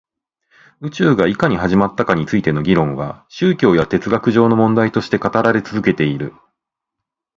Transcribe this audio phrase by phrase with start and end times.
[0.81, 6.33] 宇宙がいかに始まったかについての議論は宗教や哲学上の問題として語られて続けている